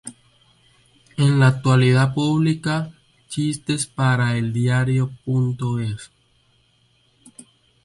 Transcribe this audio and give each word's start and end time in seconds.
En 1.15 1.39
la 1.39 1.49
actualidad 1.49 2.15
publica 2.15 2.91
chistes 3.27 3.85
para 3.85 4.35
eldiario.es. 4.35 6.09